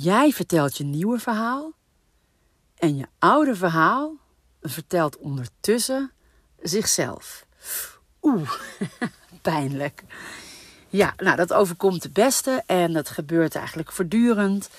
[0.00, 1.72] Jij vertelt je nieuwe verhaal
[2.74, 4.16] en je oude verhaal
[4.62, 6.12] vertelt ondertussen
[6.62, 7.46] zichzelf.
[8.22, 8.50] Oeh,
[9.42, 10.04] pijnlijk.
[10.88, 14.70] Ja, nou dat overkomt de beste en dat gebeurt eigenlijk voortdurend.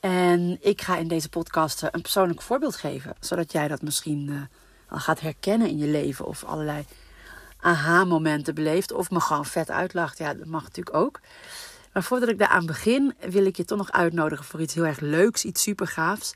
[0.00, 4.40] En ik ga in deze podcast een persoonlijk voorbeeld geven, zodat jij dat misschien uh,
[4.88, 6.84] al gaat herkennen in je leven of allerlei
[7.60, 10.18] aha-momenten beleeft of me gewoon vet uitlacht.
[10.18, 11.20] Ja, dat mag natuurlijk ook.
[11.98, 15.00] Maar voordat ik daaraan begin, wil ik je toch nog uitnodigen voor iets heel erg
[15.00, 16.34] leuks, iets super gaafs.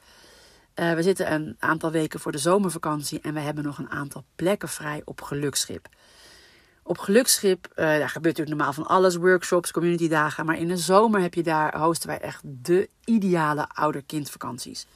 [0.74, 4.24] Uh, we zitten een aantal weken voor de zomervakantie en we hebben nog een aantal
[4.36, 5.88] plekken vrij op Gelukschip.
[6.82, 10.46] Op Gelukschip, uh, daar gebeurt natuurlijk normaal van alles, workshops, communitydagen.
[10.46, 14.86] Maar in de zomer heb je daar, hosten wij echt de ideale ouder-kindvakanties.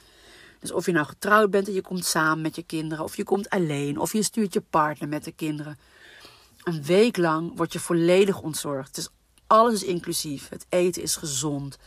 [0.59, 3.23] Dus of je nou getrouwd bent en je komt samen met je kinderen, of je
[3.23, 5.79] komt alleen, of je stuurt je partner met de kinderen.
[6.63, 8.95] Een week lang word je volledig ontzorgd.
[8.95, 9.09] Dus
[9.47, 10.49] alles is inclusief.
[10.49, 11.77] Het eten is gezond,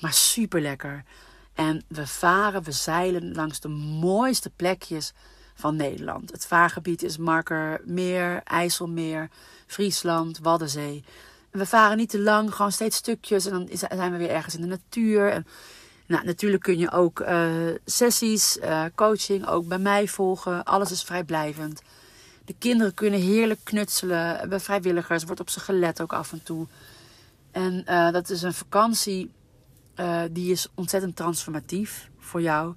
[0.00, 1.04] maar super lekker.
[1.54, 5.12] En we varen, we zeilen langs de mooiste plekjes
[5.54, 6.30] van Nederland.
[6.30, 9.28] Het vaargebied is Markermeer, IJsselmeer,
[9.66, 11.04] Friesland, Waddenzee.
[11.50, 13.46] En we varen niet te lang, gewoon steeds stukjes.
[13.46, 15.44] En dan zijn we weer ergens in de natuur.
[16.06, 17.52] Nou, natuurlijk kun je ook uh,
[17.84, 20.64] sessies, uh, coaching ook bij mij volgen.
[20.64, 21.82] Alles is vrijblijvend.
[22.44, 24.48] De kinderen kunnen heerlijk knutselen.
[24.48, 26.66] Bij vrijwilligers wordt op ze gelet ook af en toe.
[27.50, 29.30] En uh, dat is een vakantie
[30.00, 32.74] uh, die is ontzettend transformatief voor jou.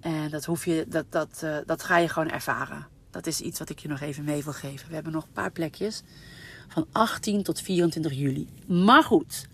[0.00, 2.86] En dat, hoef je, dat, dat, uh, dat ga je gewoon ervaren.
[3.10, 4.88] Dat is iets wat ik je nog even mee wil geven.
[4.88, 6.02] We hebben nog een paar plekjes.
[6.68, 8.48] Van 18 tot 24 juli.
[8.66, 9.46] Maar goed,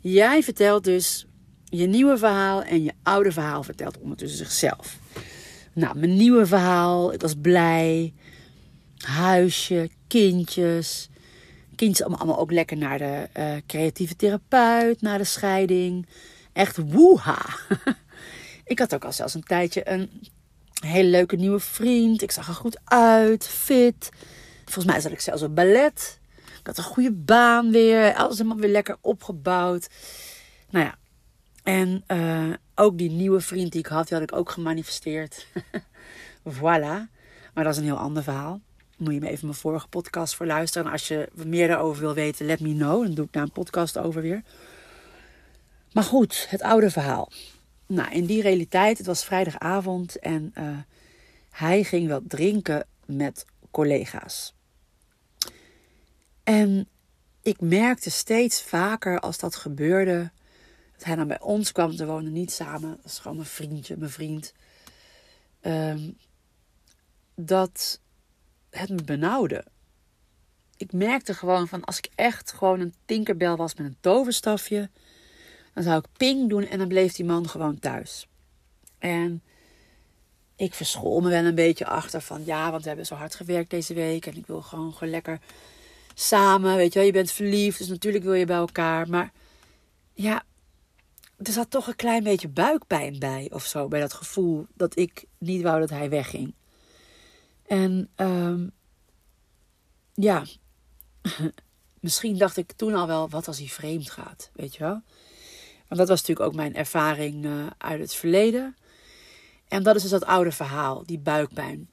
[0.00, 1.26] jij vertelt dus
[1.64, 4.98] je nieuwe verhaal en je oude verhaal vertelt ondertussen zichzelf.
[5.72, 7.12] Nou, mijn nieuwe verhaal.
[7.12, 8.12] Ik was blij.
[9.04, 11.08] Huisje, kindjes.
[11.76, 16.06] Kindjes allemaal ook lekker naar de uh, creatieve therapeut, naar de scheiding.
[16.52, 17.46] Echt woeha.
[18.64, 20.10] ik had ook al zelfs een tijdje een
[20.84, 22.22] hele leuke nieuwe vriend.
[22.22, 24.10] Ik zag er goed uit, fit.
[24.64, 26.20] Volgens mij zat ik zelfs op ballet.
[26.36, 28.14] Ik had een goede baan weer.
[28.14, 29.88] Alles helemaal weer lekker opgebouwd.
[30.70, 30.94] Nou ja.
[31.62, 35.46] En uh, ook die nieuwe vriend die ik had, die had ik ook gemanifesteerd.
[36.56, 37.12] voilà.
[37.54, 38.60] Maar dat is een heel ander verhaal
[38.96, 40.86] moet je me even mijn vorige podcast voor luisteren.
[40.86, 43.04] En als je meer daarover wil weten, let me know.
[43.04, 44.42] Dan doe ik daar een podcast over weer.
[45.92, 47.30] Maar goed, het oude verhaal.
[47.86, 50.78] Nou, in die realiteit, het was vrijdagavond en uh,
[51.50, 54.54] hij ging wel drinken met collega's.
[56.42, 56.88] En
[57.42, 60.30] ik merkte steeds vaker als dat gebeurde,
[60.96, 61.92] dat hij dan bij ons kwam.
[61.92, 64.52] Ze woonden niet samen, dat is gewoon mijn vriendje, mijn vriend.
[65.62, 66.16] Um,
[67.34, 68.00] dat
[68.76, 69.64] het me benauwde.
[70.76, 74.90] Ik merkte gewoon van als ik echt gewoon een tinkerbel was met een toverstafje,
[75.74, 78.26] dan zou ik ping doen en dan bleef die man gewoon thuis.
[78.98, 79.42] En
[80.56, 83.70] ik verschool me wel een beetje achter van ja, want we hebben zo hard gewerkt
[83.70, 85.40] deze week en ik wil gewoon, gewoon lekker
[86.14, 89.08] samen, weet je wel, je bent verliefd, dus natuurlijk wil je bij elkaar.
[89.08, 89.32] Maar
[90.12, 90.42] ja,
[91.36, 95.24] er zat toch een klein beetje buikpijn bij of zo, bij dat gevoel dat ik
[95.38, 96.54] niet wou dat hij wegging.
[97.66, 98.72] En um,
[100.14, 100.44] ja,
[102.00, 105.02] misschien dacht ik toen al wel, wat als hij vreemd gaat, weet je wel?
[105.88, 108.76] Want dat was natuurlijk ook mijn ervaring uh, uit het verleden.
[109.68, 111.90] En dat is dus dat oude verhaal, die buikpijn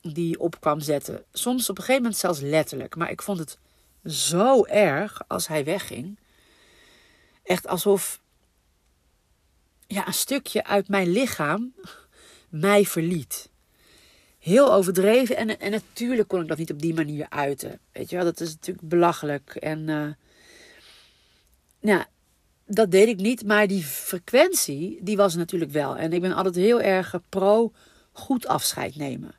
[0.00, 1.24] die op kwam zetten.
[1.32, 2.96] Soms op een gegeven moment zelfs letterlijk.
[2.96, 3.58] Maar ik vond het
[4.04, 6.18] zo erg als hij wegging.
[7.42, 8.20] Echt alsof
[9.86, 11.74] ja, een stukje uit mijn lichaam
[12.48, 13.50] mij verliet
[14.42, 15.36] heel overdreven.
[15.36, 17.78] En, en natuurlijk kon ik dat niet op die manier uiten.
[17.92, 19.54] Weet je wel, dat is natuurlijk belachelijk.
[19.54, 20.06] En uh,
[21.80, 22.04] nou,
[22.66, 23.44] dat deed ik niet.
[23.44, 25.96] Maar die frequentie, die was natuurlijk wel.
[25.96, 27.72] En ik ben altijd heel erg pro
[28.12, 29.34] goed afscheid nemen.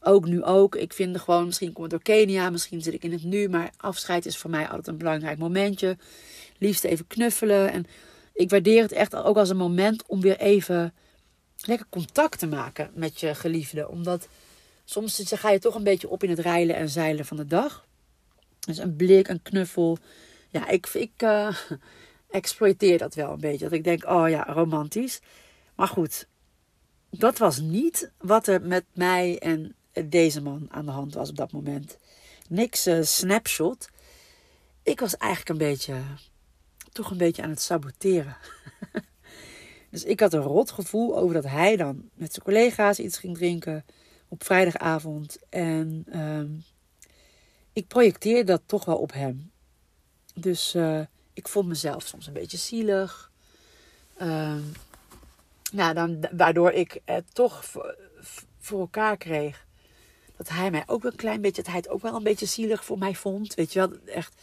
[0.00, 0.74] Ook nu ook.
[0.74, 3.48] Ik vind gewoon, misschien kom ik door Kenia, misschien zit ik in het nu.
[3.48, 5.96] Maar afscheid is voor mij altijd een belangrijk momentje.
[6.58, 7.72] Liefst even knuffelen.
[7.72, 7.86] En
[8.32, 10.94] ik waardeer het echt ook als een moment om weer even
[11.66, 13.88] lekker contact te maken met je geliefde.
[13.88, 14.28] Omdat
[14.84, 17.86] soms ga je toch een beetje op in het rijlen en zeilen van de dag.
[18.60, 19.98] Dus een blik, een knuffel.
[20.48, 21.56] Ja, ik, ik uh,
[22.30, 23.64] exploiteer dat wel een beetje.
[23.64, 25.20] Dat ik denk, oh ja, romantisch.
[25.74, 26.26] Maar goed,
[27.10, 29.74] dat was niet wat er met mij en
[30.04, 31.98] deze man aan de hand was op dat moment.
[32.48, 33.88] Niks uh, snapshot.
[34.82, 36.00] Ik was eigenlijk een beetje,
[36.92, 38.36] toch een beetje aan het saboteren.
[39.90, 43.36] Dus ik had een rot gevoel over dat hij dan met zijn collega's iets ging
[43.36, 43.84] drinken
[44.28, 45.38] op vrijdagavond.
[45.48, 46.62] En uh,
[47.72, 49.50] ik projecteerde dat toch wel op hem.
[50.34, 51.00] Dus uh,
[51.32, 53.30] ik vond mezelf soms een beetje zielig.
[54.16, 54.62] Ehm,
[55.72, 57.96] nou, dan, waardoor ik het toch voor,
[58.58, 59.66] voor elkaar kreeg.
[60.36, 62.84] Dat hij mij ook een klein beetje, dat hij het ook wel een beetje zielig
[62.84, 63.54] voor mij vond.
[63.54, 64.34] Weet je wel, echt.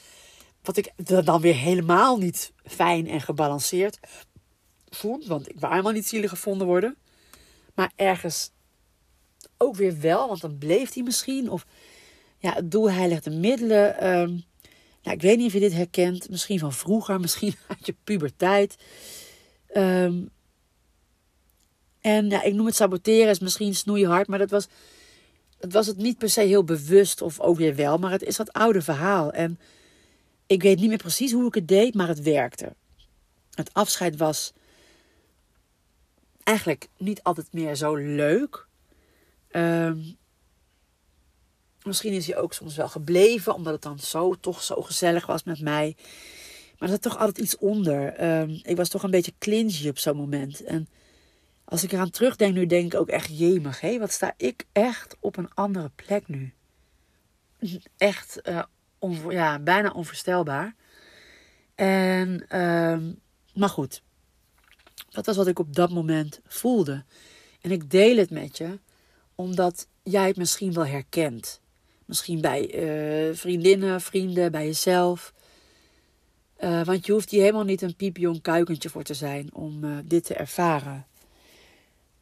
[0.62, 0.92] Wat ik
[1.26, 4.00] dan weer helemaal niet fijn en gebalanceerd
[4.90, 5.26] vond.
[5.26, 6.96] Want ik wou helemaal niet zielig gevonden worden.
[7.74, 8.52] Maar ergens
[9.58, 11.50] ook weer wel, want dan bleef hij misschien.
[11.50, 11.66] Of
[12.38, 14.10] ja, het doel heiligt de middelen.
[14.10, 14.44] Um,
[15.04, 16.30] nou, ik weet niet of je dit herkent.
[16.30, 18.76] Misschien van vroeger, misschien uit je puberteit.
[19.74, 20.30] Um,
[22.02, 24.68] en ja, ik noem het saboteren, is misschien snoeihard, maar dat was,
[25.58, 27.98] dat was het niet per se heel bewust of ook weer wel.
[27.98, 29.32] Maar het is dat oude verhaal.
[29.32, 29.60] En
[30.48, 32.76] ik weet niet meer precies hoe ik het deed, maar het werkte.
[33.52, 34.54] Het afscheid was
[36.46, 38.68] eigenlijk niet altijd meer zo leuk.
[39.52, 40.18] Um,
[41.84, 45.44] misschien is hij ook soms wel gebleven, omdat het dan zo, toch zo gezellig was
[45.44, 45.96] met mij.
[46.78, 48.24] Maar er zat toch altijd iets onder.
[48.42, 50.64] Um, ik was toch een beetje clingy op zo'n moment.
[50.64, 50.88] En
[51.66, 53.80] als ik eraan terugdenk nu, denk ik ook echt jemig.
[53.80, 54.00] Hé?
[54.00, 56.54] Wat sta ik echt op een andere plek nu.
[57.98, 58.64] Echt uh,
[59.30, 60.76] ja, bijna onvoorstelbaar.
[61.76, 62.98] En, uh,
[63.54, 64.04] maar goed.
[65.16, 67.04] Dat was wat ik op dat moment voelde.
[67.62, 68.80] En ik deel het met je,
[69.36, 71.62] omdat jij het misschien wel herkent.
[72.06, 72.84] Misschien bij
[73.30, 75.34] uh, vriendinnen, vrienden, bij jezelf.
[76.60, 79.98] Uh, want je hoeft hier helemaal niet een piepjong kuikentje voor te zijn om uh,
[80.04, 81.06] dit te ervaren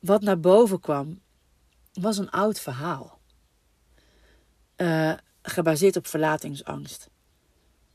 [0.04, 1.22] wat naar boven kwam,
[1.94, 3.20] was een oud verhaal.
[5.42, 7.10] Gebaseerd op verlatingsangst.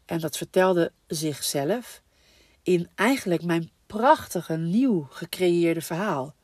[0.04, 2.02] En dat vertelde zichzelf
[2.62, 6.34] in eigenlijk mijn prachtige, nieuw gecreëerde verhaal.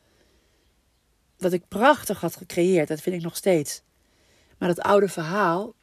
[1.36, 3.82] Dat ik prachtig had gecreëerd, dat vind ik nog steeds.
[4.58, 5.74] Maar dat oude verhaal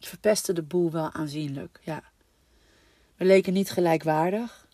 [0.00, 1.80] verpestte de boel wel aanzienlijk.
[1.82, 2.02] Ja.
[3.16, 4.68] We leken niet gelijkwaardig.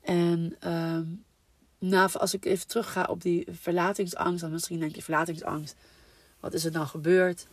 [0.00, 1.00] En uh,
[1.78, 5.76] nou, als ik even terug ga op die verlatingsangst, dan misschien denk je verlatingsangst.
[6.40, 7.46] Wat is er dan gebeurd?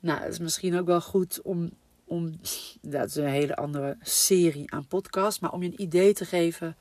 [0.00, 1.70] Nou, het is misschien ook wel goed om,
[2.06, 2.40] om
[2.80, 6.76] dat is een hele andere serie aan podcasts, maar om je een idee te geven,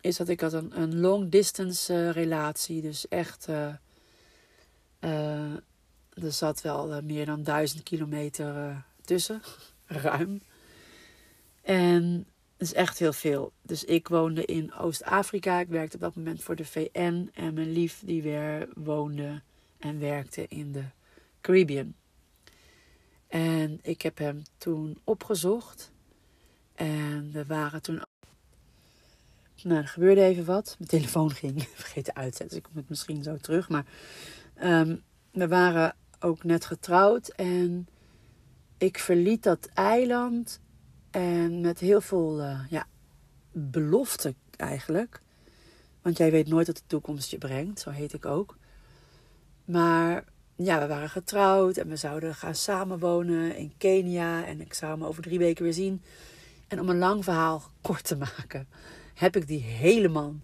[0.00, 3.74] is dat ik had een, een long distance uh, relatie, dus echt, uh,
[5.00, 5.52] uh,
[6.14, 9.42] er zat wel meer dan duizend kilometer tussen,
[9.86, 10.40] ruim.
[11.62, 12.26] En
[12.60, 13.52] is echt heel veel.
[13.62, 15.60] Dus ik woonde in Oost-Afrika.
[15.60, 17.30] Ik werkte op dat moment voor de VN.
[17.34, 19.40] En mijn lief die weer woonde
[19.78, 20.84] en werkte in de
[21.40, 21.94] Caribbean.
[23.30, 25.92] En ik heb hem toen opgezocht.
[26.74, 28.02] En we waren toen.
[29.62, 30.74] Nou, er gebeurde even wat.
[30.78, 31.68] Mijn telefoon ging.
[31.74, 32.48] Vergeten uitzetten.
[32.48, 33.68] Dus ik kom het misschien zo terug.
[33.68, 33.86] Maar
[34.62, 37.28] um, we waren ook net getrouwd.
[37.28, 37.88] En
[38.78, 40.60] ik verliet dat eiland
[41.10, 42.86] en met heel veel uh, ja,
[43.52, 45.20] belofte eigenlijk.
[46.02, 48.56] Want jij weet nooit wat de toekomst je brengt, zo heet ik ook.
[49.64, 50.24] Maar
[50.64, 54.44] ja, we waren getrouwd en we zouden gaan samenwonen in Kenia.
[54.44, 56.02] En ik zou hem over drie weken weer zien.
[56.68, 58.68] En om een lang verhaal kort te maken,
[59.14, 60.40] heb ik die hele man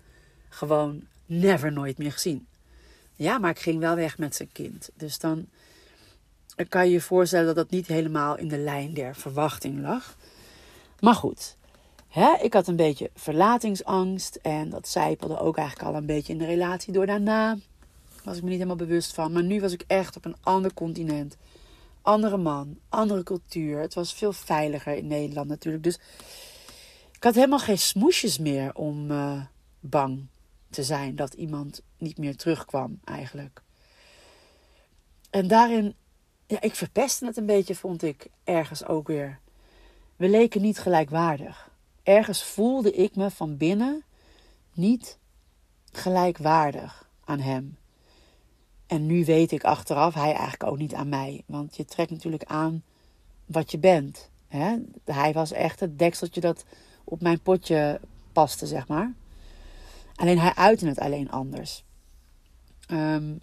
[0.49, 2.47] gewoon never nooit meer gezien.
[3.15, 4.91] Ja, maar ik ging wel weg met zijn kind.
[4.95, 5.47] Dus dan
[6.69, 10.17] kan je je voorstellen dat dat niet helemaal in de lijn der verwachting lag.
[11.01, 11.57] Maar goed,
[12.09, 14.39] hè, ik had een beetje verlatingsangst.
[14.43, 17.57] En dat zijpelde ook eigenlijk al een beetje in de relatie door daarna.
[18.27, 19.33] Was ik me niet helemaal bewust van.
[19.33, 21.37] Maar nu was ik echt op een ander continent.
[22.03, 23.81] Andere man, andere cultuur.
[23.81, 25.85] Het was veel veiliger in Nederland natuurlijk.
[25.85, 25.99] Dus
[27.13, 29.43] ik had helemaal geen smoesjes meer om uh,
[29.81, 30.27] bang
[30.71, 33.63] te zijn dat iemand niet meer terugkwam eigenlijk.
[35.31, 35.95] En daarin,
[36.47, 39.39] ja, ik verpestte het een beetje, vond ik ergens ook weer.
[40.17, 41.71] We leken niet gelijkwaardig.
[42.03, 44.05] Ergens voelde ik me van binnen
[44.73, 45.19] niet
[45.93, 47.77] gelijkwaardig aan hem.
[48.87, 51.43] En nu weet ik achteraf, hij eigenlijk ook niet aan mij.
[51.47, 52.83] Want je trekt natuurlijk aan
[53.47, 54.31] wat je bent.
[54.49, 54.77] Hè?
[55.05, 56.65] Hij was echt het dekseltje dat
[57.05, 58.01] op mijn potje
[58.33, 59.15] paste, zeg maar.
[60.15, 61.85] Alleen hij uitte het alleen anders.
[62.87, 63.35] Ehm,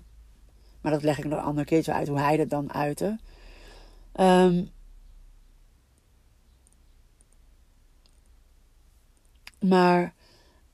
[0.81, 3.19] maar dat leg ik nog een andere keertje uit hoe hij dat dan uitte.
[4.19, 4.71] Um,
[9.63, 10.13] Maar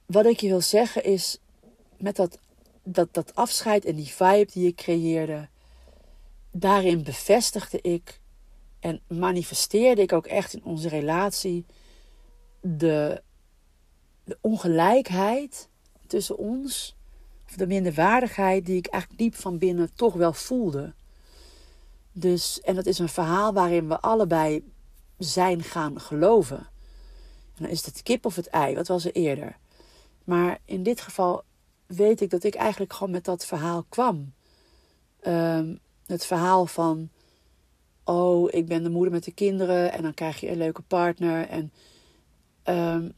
[0.06, 1.38] wat ik je wil zeggen is,
[1.98, 2.40] met dat,
[2.94, 5.48] dat, dat afscheid en die vibe die ik creëerde,
[6.52, 8.22] daarin bevestigde ik
[8.80, 11.66] en manifesteerde ik ook echt in onze relatie
[12.62, 13.24] de,
[14.24, 15.70] de ongelijkheid
[16.08, 16.96] tussen ons,
[17.48, 20.94] of de minderwaardigheid die ik eigenlijk diep van binnen toch wel voelde.
[22.12, 24.72] Dus, en dat is een verhaal waarin we allebei
[25.18, 26.68] zijn gaan geloven.
[27.56, 28.76] dan is het het kip of het ei.
[28.76, 29.58] Wat was er eerder?
[30.24, 31.44] Maar in dit geval
[31.98, 34.34] weet ik dat ik eigenlijk gewoon met dat verhaal kwam.
[35.20, 37.10] Ehm, het verhaal van,
[38.04, 41.48] oh, ik ben de moeder met de kinderen en dan krijg je een leuke partner.
[41.48, 41.72] En
[42.64, 43.14] um,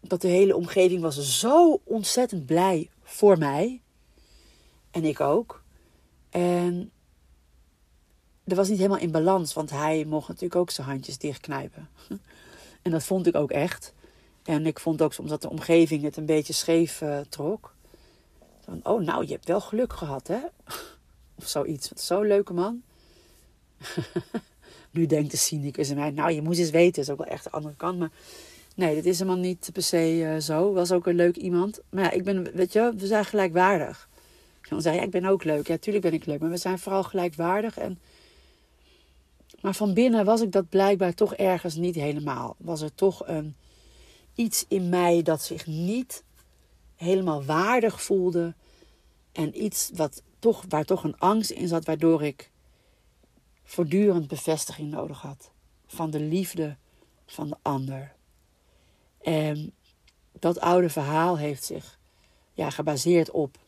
[0.00, 3.80] dat de hele omgeving was zo ontzettend blij voor mij.
[4.90, 5.62] En ik ook.
[6.30, 6.90] En
[8.44, 11.88] dat was niet helemaal in balans, want hij mocht natuurlijk ook zijn handjes dichtknijpen.
[12.82, 13.94] En dat vond ik ook echt.
[14.42, 17.75] En ik vond ook soms dat de omgeving het een beetje scheef uh, trok.
[18.82, 20.40] Oh, nou, je hebt wel geluk gehad, hè?
[21.34, 21.90] Of zoiets.
[21.94, 22.82] Zo'n leuke man.
[24.90, 27.02] nu denkt de cynicus in mij, nou, je moet eens weten.
[27.02, 27.98] is ook wel echt de andere kant.
[27.98, 28.10] Maar
[28.74, 30.72] nee, dit is helemaal niet per se uh, zo.
[30.72, 31.80] Was ook een leuk iemand.
[31.90, 34.08] Maar ja, ik ben, weet je, we zijn gelijkwaardig.
[34.60, 35.66] Kan zeggen, ja, ik ben ook leuk.
[35.66, 36.40] Ja, tuurlijk ben ik leuk.
[36.40, 37.78] Maar we zijn vooral gelijkwaardig.
[37.78, 37.98] En...
[39.60, 42.56] Maar van binnen was ik dat blijkbaar toch ergens niet helemaal.
[42.58, 43.56] Was er toch een,
[44.34, 46.22] iets in mij dat zich niet
[46.96, 48.54] helemaal waardig voelde.
[49.32, 52.50] En iets wat toch, waar toch een angst in zat, waardoor ik
[53.64, 55.50] voortdurend bevestiging nodig had.
[55.86, 56.76] Van de liefde
[57.26, 58.14] van de ander.
[59.20, 59.74] En
[60.32, 61.98] dat oude verhaal heeft zich
[62.52, 63.58] ja, gebaseerd op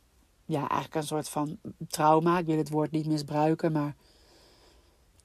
[0.45, 1.59] ja, eigenlijk een soort van
[1.89, 2.39] trauma.
[2.39, 3.97] Ik wil het woord niet misbruiken, maar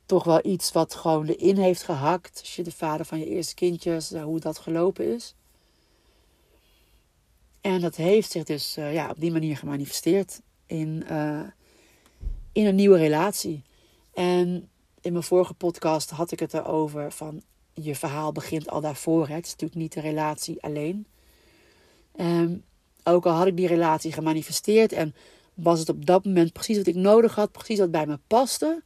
[0.05, 2.39] toch wel iets wat gewoon erin heeft gehakt.
[2.39, 5.35] Als je de vader van je eerste kindjes, eh, hoe dat gelopen is.
[7.63, 11.41] En dat heeft zich dus uh, ja, op die manier gemanifesteerd in, uh,
[12.51, 13.63] in een nieuwe relatie.
[14.13, 14.69] En
[15.01, 17.41] in mijn vorige podcast had ik het erover van
[17.73, 19.27] je verhaal begint al daarvoor.
[19.27, 19.33] Hè.
[19.33, 21.07] Het is natuurlijk niet de relatie alleen.
[22.15, 22.63] Um,
[23.03, 25.15] ook al had ik die relatie gemanifesteerd en
[25.53, 28.83] was het op dat moment precies wat ik nodig had, precies wat bij me paste.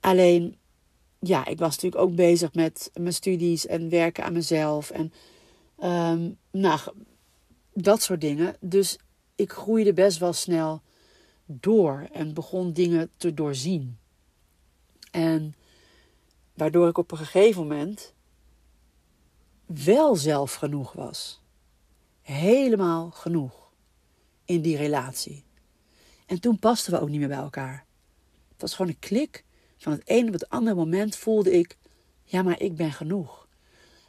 [0.00, 0.56] Alleen,
[1.18, 5.12] ja, ik was natuurlijk ook bezig met mijn studies en werken aan mezelf en
[5.82, 6.80] um, nou,
[7.72, 8.56] dat soort dingen.
[8.60, 8.98] Dus
[9.34, 10.82] ik groeide best wel snel
[11.44, 13.98] door en begon dingen te doorzien.
[15.10, 15.54] En
[16.54, 18.14] waardoor ik op een gegeven moment
[19.66, 21.40] wel zelf genoeg was.
[22.22, 23.72] Helemaal genoeg
[24.44, 25.44] in die relatie.
[26.26, 27.84] En toen pasten we ook niet meer bij elkaar.
[28.52, 29.44] Het was gewoon een klik.
[29.76, 31.78] Van het ene op het andere moment voelde ik:
[32.22, 33.48] ja, maar ik ben genoeg.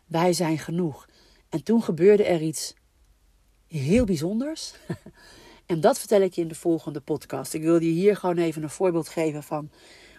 [0.05, 1.07] Wij zijn genoeg.
[1.49, 2.73] En toen gebeurde er iets
[3.79, 4.73] heel bijzonders.
[5.65, 7.53] en dat vertel ik je in de volgende podcast.
[7.53, 9.69] Ik wil je hier gewoon even een voorbeeld geven van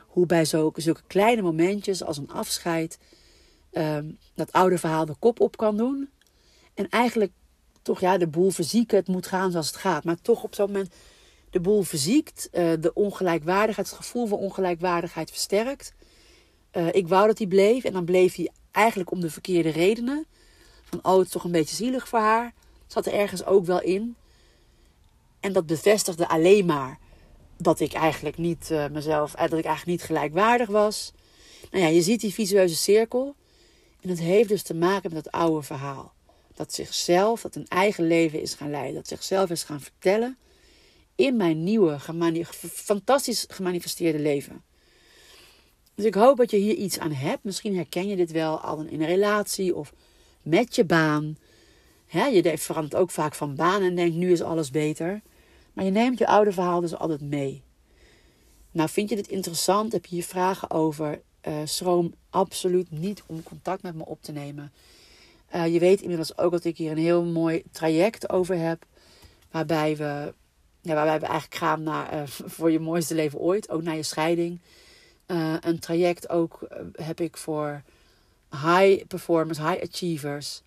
[0.06, 2.98] hoe bij zulke, zulke kleine momentjes als een afscheid
[3.70, 6.10] ehm, dat oude verhaal de kop op kan doen.
[6.74, 7.32] En eigenlijk
[7.82, 10.04] toch ja, de boel verzieken, het moet gaan zoals het gaat.
[10.04, 10.94] Maar toch op zo'n moment
[11.50, 15.94] de boel verziekt, uh, de ongelijkwaardigheid, het gevoel van ongelijkwaardigheid versterkt.
[16.72, 20.26] Uh, ik wou dat hij bleef en dan bleef hij eigenlijk om de verkeerde redenen.
[20.84, 22.54] Van oh, het is toch een beetje zielig voor haar.
[22.92, 24.16] Zat er ergens ook wel in.
[25.40, 26.98] En dat bevestigde alleen maar
[27.56, 31.12] dat ik eigenlijk niet uh, mezelf, dat ik eigenlijk niet gelijkwaardig was.
[31.70, 33.34] Nou ja, je ziet die visueuze cirkel.
[34.00, 36.12] En dat heeft dus te maken met dat oude verhaal.
[36.54, 38.94] Dat zichzelf, dat een eigen leven is gaan leiden.
[38.94, 40.36] Dat zichzelf is gaan vertellen
[41.14, 41.98] in mijn nieuwe,
[42.60, 44.62] fantastisch gemanifesteerde leven.
[45.94, 47.44] Dus ik hoop dat je hier iets aan hebt.
[47.44, 49.92] Misschien herken je dit wel al in een relatie of
[50.42, 51.36] met je baan.
[52.12, 55.20] Je verandert ook vaak van baan en denkt nu is alles beter.
[55.72, 57.62] Maar je neemt je oude verhaal dus altijd mee.
[58.70, 59.92] Nou, vind je dit interessant?
[59.92, 61.20] Heb je hier vragen over?
[61.48, 64.72] Uh, schroom absoluut niet om contact met me op te nemen.
[65.54, 68.84] Uh, je weet inmiddels ook dat ik hier een heel mooi traject over heb.
[69.50, 70.34] Waarbij we,
[70.80, 72.22] ja, waarbij we eigenlijk gaan naar uh,
[72.56, 73.70] voor je mooiste leven ooit.
[73.70, 74.60] Ook naar je scheiding.
[75.60, 77.82] een traject ook heb ik voor
[78.50, 80.62] high performers, high achievers.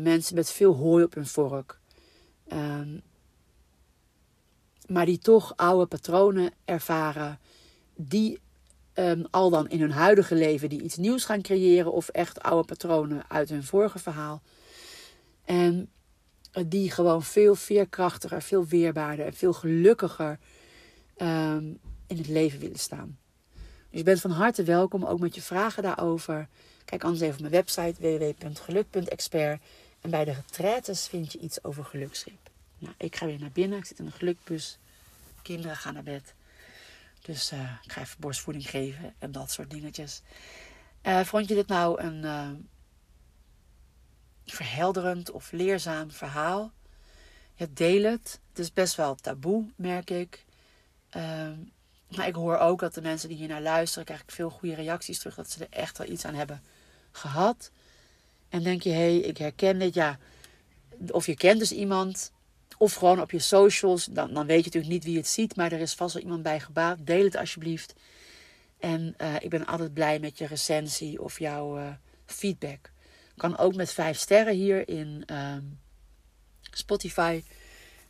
[0.00, 1.78] Mensen met veel hooi op hun vork.
[2.48, 2.98] Ehm,
[4.86, 7.38] maar die toch oude patronen ervaren,
[7.96, 8.40] die
[8.94, 12.66] um, al dan in hun huidige leven die iets nieuws gaan creëren of echt oude
[12.66, 14.42] patronen uit hun vorige verhaal.
[15.44, 15.90] En
[16.66, 20.38] die gewoon veel veerkrachtiger, veel weerbaarder en veel gelukkiger
[21.16, 23.18] um, in het leven willen staan.
[23.90, 26.48] Dus je bent van harte welkom, ook met je vragen daarover.
[26.88, 29.62] Kijk anders even op mijn website www.geluk.expert.
[30.00, 32.50] En bij de retraites vind je iets over gelukschip.
[32.78, 33.78] Nou, ik ga weer naar binnen.
[33.78, 34.78] Ik zit in een gelukbus.
[35.42, 36.34] Kinderen gaan naar bed.
[37.22, 40.22] Dus uh, ik ga even borstvoeding geven en dat soort dingetjes.
[41.02, 42.50] Uh, vond je dit nou een uh,
[44.44, 46.72] verhelderend of leerzaam verhaal?
[47.54, 48.40] Ja, deel het.
[48.48, 50.44] Het is best wel taboe, merk ik.
[51.10, 51.56] Ehm,
[52.16, 54.74] maar ik hoor ook dat de mensen die hier naar luisteren, krijg ik veel goede
[54.74, 56.62] reacties terug dat ze er echt wel iets aan hebben
[57.18, 57.70] gehad.
[58.48, 59.94] En denk je, hé, hey, ik herken dit.
[59.94, 60.18] Ja,
[61.10, 62.32] of je kent dus iemand.
[62.78, 64.04] Of gewoon op je socials.
[64.04, 65.56] Dan, dan weet je natuurlijk niet wie het ziet.
[65.56, 66.98] Maar er is vast wel iemand bij gebaat.
[67.06, 67.94] Deel het alsjeblieft.
[68.78, 71.88] En uh, ik ben altijd blij met je recensie of jouw uh,
[72.26, 72.90] feedback.
[73.36, 75.56] Kan ook met vijf sterren hier in uh,
[76.70, 77.42] Spotify.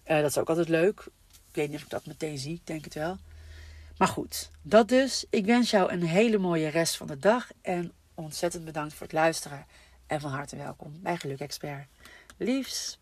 [0.07, 1.05] Uh, dat is ook altijd leuk.
[1.31, 2.55] Ik weet niet of ik dat meteen zie.
[2.55, 3.19] Ik denk het wel.
[3.99, 5.25] Maar goed, dat dus.
[5.31, 7.51] Ik wens jou een hele mooie rest van de dag.
[7.63, 9.67] En ontzettend bedankt voor het luisteren.
[10.07, 11.87] En van harte welkom bij Geluk Expert.
[12.37, 12.99] Liefs.